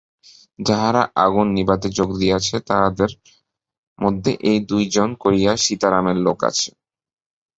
যাহারা 0.59 1.01
আগুন 1.25 1.47
নিবাইতে 1.57 1.87
যোগ 1.97 2.09
দিয়াছে, 2.17 2.55
তাহাদের 2.69 3.11
মধ্যেই 3.99 4.57
দুই-একজন 4.69 5.09
করিয়া 5.23 5.51
সীতারামের 5.63 6.17
লোক 6.25 6.39
আছে। 6.49 6.69